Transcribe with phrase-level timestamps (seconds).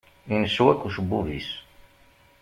[0.35, 1.49] Incew akk ucebbub-is.